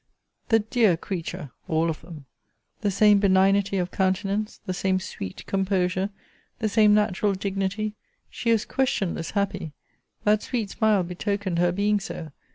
The 0.49 0.57
dear 0.57 0.97
creature, 0.97 1.51
all 1.67 1.87
of 1.87 2.01
them! 2.01 2.25
The 2.81 2.89
same 2.89 3.19
benignity 3.19 3.77
of 3.77 3.91
countenance! 3.91 4.59
The 4.65 4.73
same 4.73 4.99
sweet 4.99 5.45
composure! 5.45 6.09
The 6.57 6.69
same 6.69 6.95
natural 6.95 7.33
dignity! 7.35 7.93
She 8.27 8.51
was 8.51 8.65
questionless 8.65 9.29
happy! 9.33 9.73
That 10.23 10.41
sweet 10.41 10.71
smile 10.71 11.03
betokened 11.03 11.59
her 11.59 11.71
being 11.71 11.99
so! 11.99 12.31